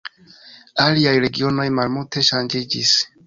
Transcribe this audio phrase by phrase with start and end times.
[0.85, 2.95] Aliaj regionoj malmulte ŝanĝiĝis.